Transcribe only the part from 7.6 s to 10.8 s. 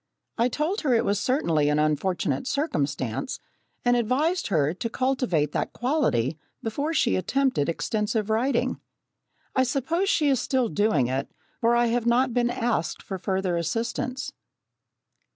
extensive writing. I suppose she is still